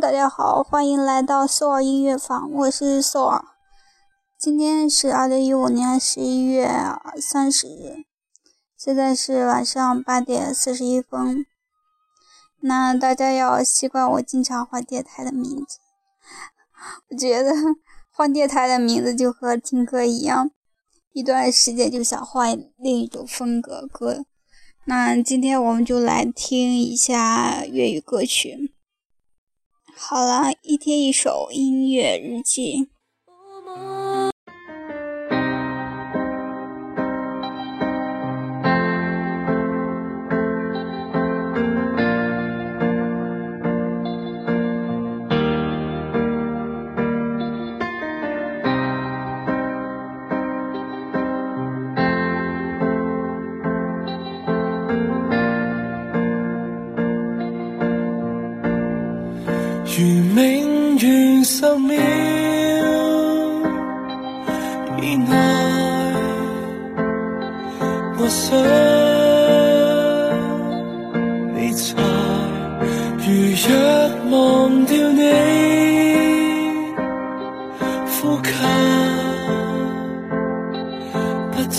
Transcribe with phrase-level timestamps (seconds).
[0.00, 3.44] 大家好，欢迎来到索尔音乐坊，我是索尔。
[4.36, 6.68] 今天是二零一五年十一月
[7.20, 8.04] 三十日，
[8.76, 11.46] 现在是晚上八点四十一分。
[12.60, 15.78] 那大家要习惯我经常换电台的名字，
[17.10, 17.52] 我觉得
[18.10, 20.50] 换电台的名字就和听歌一样，
[21.12, 24.24] 一段时间就想换另一种风格歌。
[24.86, 28.74] 那今天我们就来听一下粤语歌曲。
[29.96, 32.88] 好啦，一天一首音乐日记。
[71.74, 71.88] 你在。
[73.26, 73.26] 如
[73.66, 73.68] 若
[74.30, 74.32] 忘
[74.86, 75.22] 掉你
[78.06, 78.48] 呼吸
[81.50, 81.76] 不再，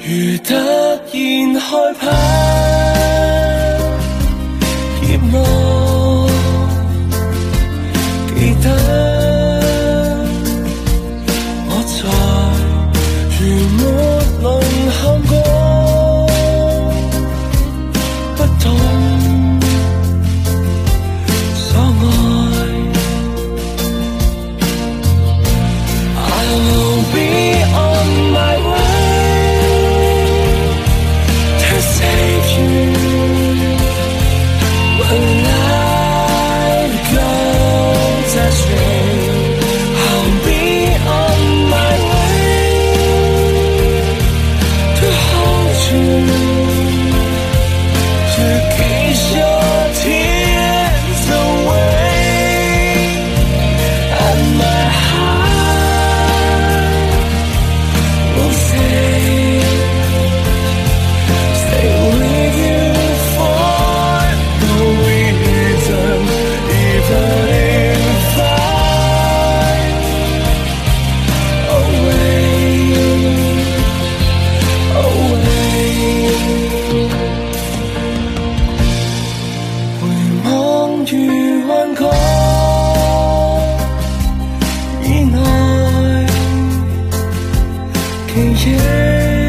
[0.00, 0.08] 如
[0.42, 0.50] 突
[1.12, 1.14] 然
[1.60, 2.02] 害怕。
[5.34, 5.36] 我
[88.34, 89.41] 黑夜。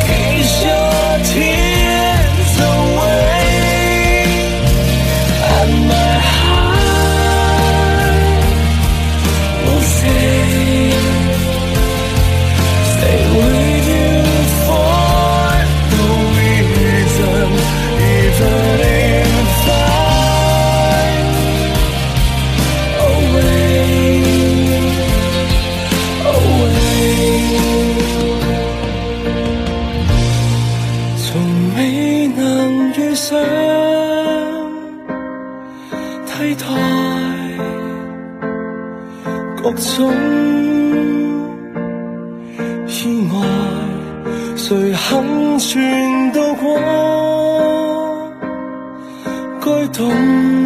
[0.00, 0.71] vacation.
[45.12, 46.74] 曾传到过
[49.60, 50.61] 该懂。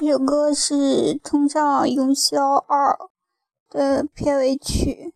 [0.00, 0.74] 这首歌是
[1.22, 2.98] 《冲上云霄二》
[3.68, 5.12] 的片尾曲。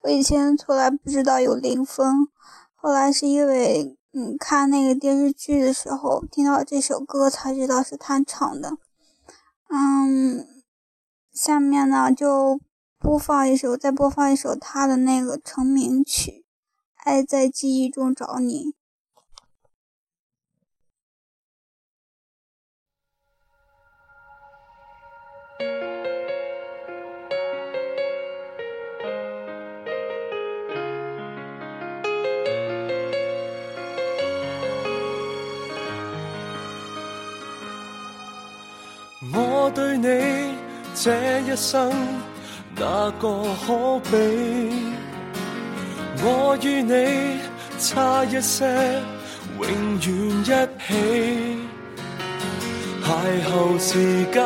[0.00, 2.26] 我以前从来不知道有林峰，
[2.74, 8.78] 后来是因为嗯看那个电视剧的时候听到这首歌才知道是他唱的。
[9.68, 10.46] 嗯，
[11.34, 12.58] 下面呢就
[12.98, 16.30] 播放一首，再播放一首他的那个成名曲
[17.04, 18.72] 《爱在记忆中找你》。
[39.32, 40.54] 我对你
[40.94, 41.90] 这一生，
[42.76, 44.16] 哪个可比？
[46.22, 47.40] 我与你
[47.78, 48.64] 差一些，
[49.58, 49.66] 永
[50.46, 51.75] 远一起。
[53.06, 53.08] 邂
[53.46, 53.88] 逅时
[54.32, 54.42] 间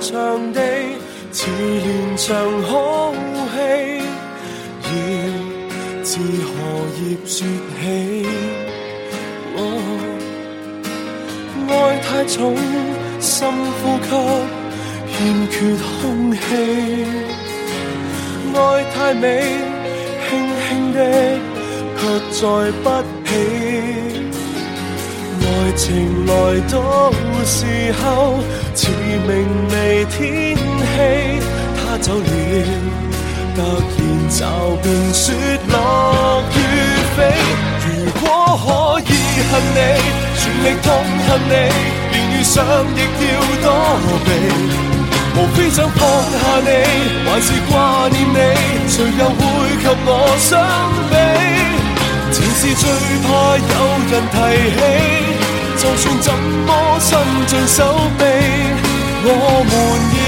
[0.00, 0.58] 长地，
[1.30, 3.12] 似连场好
[3.52, 3.58] 戏，
[4.84, 4.88] 要
[6.02, 6.16] 自
[6.48, 6.50] 何
[6.96, 7.36] 叶说
[7.76, 7.84] 起？
[11.68, 11.70] 爱
[12.00, 12.56] 太重。
[13.20, 14.08] 深呼吸，
[15.12, 15.14] 欠
[15.50, 15.56] 缺
[16.00, 16.38] 空气。
[18.54, 18.58] 爱
[18.94, 19.26] 太美，
[20.26, 20.30] 轻
[20.62, 20.98] 轻的，
[21.98, 22.00] 却
[22.32, 22.40] 载
[22.82, 22.86] 不
[23.26, 23.30] 起。
[25.70, 26.32] 爱情来
[26.68, 27.12] 到
[27.44, 27.64] 时
[28.02, 28.40] 候，
[28.74, 28.88] 似
[29.24, 30.60] 明媚天气。
[31.76, 32.24] 他走了，
[33.54, 33.58] 突
[33.96, 34.40] 然骤
[34.82, 35.32] 变雪
[35.68, 36.58] 落雨
[37.14, 37.18] 飞。
[37.86, 37.88] 如
[38.18, 38.66] 果可
[38.98, 39.14] 以
[39.46, 39.78] 恨你，
[40.34, 40.90] 全力痛
[41.28, 41.54] 恨你。
[42.18, 42.66] 遇上
[42.96, 43.32] 亦要
[43.62, 43.70] 躲
[44.24, 44.28] 避，
[45.36, 46.02] 无非想放
[46.32, 46.34] 下
[46.66, 46.68] 你，
[47.30, 48.38] 还是挂念你，
[48.88, 49.38] 谁又会
[49.78, 50.50] 及我相
[51.10, 51.14] 比？
[52.32, 52.84] 前事最
[53.22, 53.72] 怕有
[54.10, 54.34] 人提
[54.74, 54.80] 起，
[55.82, 58.24] 就算怎么伸尽手臂，
[59.24, 60.19] 我们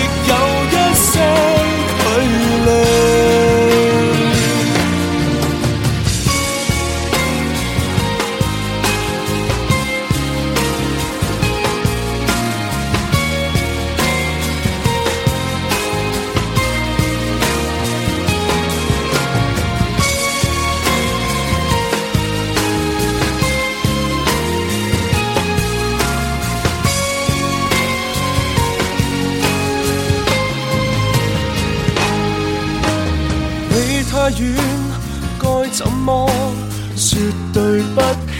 [37.22, 38.00] 说对不
[38.32, 38.34] 起？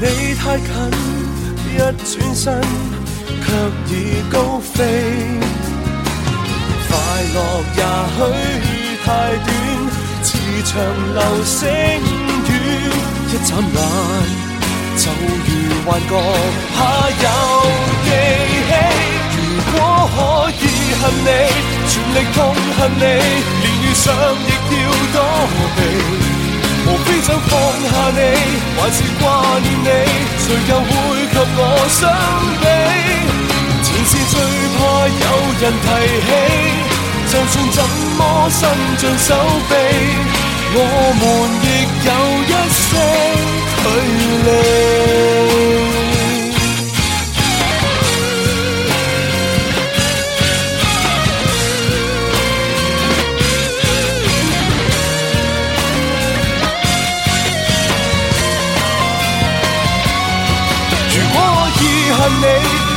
[0.00, 0.66] 你太近，
[1.68, 2.44] 一转身
[3.44, 3.46] 却
[3.88, 3.94] 已
[4.30, 4.76] 高飞。
[6.88, 6.90] 快
[7.34, 7.36] 乐
[7.76, 7.80] 也
[8.62, 8.64] 许
[9.04, 9.06] 太
[9.44, 9.48] 短，
[10.22, 10.28] 似
[10.64, 10.72] 长
[11.14, 11.60] 流星
[12.48, 12.50] 雨，
[13.28, 13.76] 一眨眼
[14.96, 15.02] 就
[15.44, 15.48] 如
[15.84, 16.10] 幻觉，
[16.74, 16.76] 怕
[17.10, 17.26] 有
[18.04, 18.06] 记
[18.68, 18.70] 起。
[19.36, 19.38] 如
[19.72, 19.76] 果
[20.14, 20.16] 可
[20.50, 20.62] 以
[21.00, 21.28] 恨你。
[21.84, 22.38] 全力痛
[22.78, 25.16] 恨你，连遇上亦要躲
[25.76, 26.21] 避。
[27.84, 28.18] 下你，
[28.76, 29.22] 还是挂
[29.60, 29.88] 念你，
[30.38, 30.90] 谁又会
[31.32, 32.00] 及我相
[32.60, 32.64] 比？
[33.82, 34.34] 前事最
[34.76, 35.24] 怕有
[35.60, 35.86] 人提
[36.26, 36.30] 起，
[37.30, 37.78] 就算怎
[38.16, 38.20] 么
[38.50, 38.60] 伸
[38.98, 39.28] 尽手
[39.68, 39.72] 臂，
[40.74, 40.76] 我
[41.18, 41.22] 们
[41.62, 41.66] 亦
[42.06, 42.10] 有
[42.48, 42.82] 一些
[43.82, 43.84] 距
[44.46, 45.51] 离。
[62.22, 62.46] 恨你，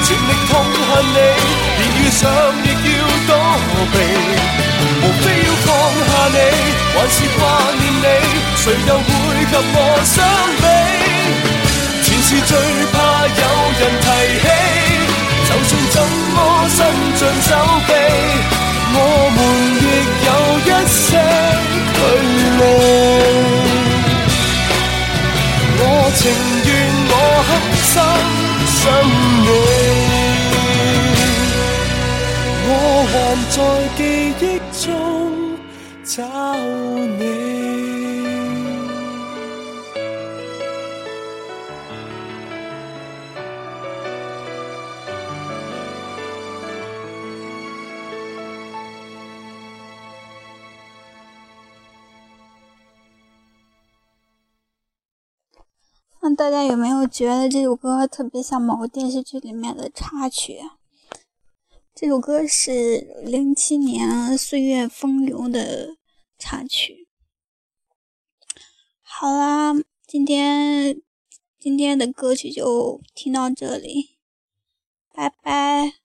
[0.04, 1.18] 全力痛恨你，
[1.80, 2.22] 连遇上
[2.64, 3.32] 亦要躲
[3.92, 3.96] 避。
[5.02, 5.68] 无非要放
[6.06, 6.38] 下你，
[6.94, 7.42] 还是挂
[7.80, 8.08] 念你，
[8.56, 9.04] 谁又会
[9.50, 10.14] 及我相
[10.62, 10.64] 比？
[12.04, 12.54] 前事最
[12.94, 13.44] 怕有
[13.80, 14.08] 人提
[14.44, 14.46] 起，
[15.48, 15.98] 就算怎
[56.28, 60.60] 那大家有没有觉得这首歌特别像某个电视剧里面的插曲？
[61.94, 65.96] 这首歌是零七年《岁月风流》的
[66.46, 67.08] 插曲。
[69.02, 69.74] 好啦，
[70.06, 71.02] 今天
[71.58, 74.20] 今天的歌曲就听到这里，
[75.12, 76.05] 拜拜。